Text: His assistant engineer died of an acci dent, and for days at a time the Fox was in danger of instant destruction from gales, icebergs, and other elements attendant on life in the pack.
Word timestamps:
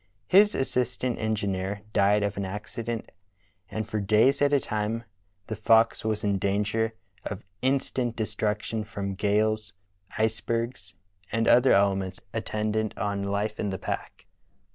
His 0.25 0.55
assistant 0.55 1.19
engineer 1.19 1.83
died 1.93 2.23
of 2.23 2.35
an 2.35 2.41
acci 2.41 2.83
dent, 2.83 3.11
and 3.69 3.87
for 3.87 3.99
days 3.99 4.41
at 4.41 4.51
a 4.51 4.59
time 4.59 5.03
the 5.45 5.55
Fox 5.55 6.03
was 6.03 6.23
in 6.23 6.39
danger 6.39 6.95
of 7.23 7.45
instant 7.61 8.15
destruction 8.15 8.83
from 8.83 9.13
gales, 9.13 9.73
icebergs, 10.17 10.95
and 11.31 11.47
other 11.47 11.73
elements 11.73 12.19
attendant 12.33 12.97
on 12.97 13.21
life 13.21 13.59
in 13.59 13.69
the 13.69 13.77
pack. 13.77 14.25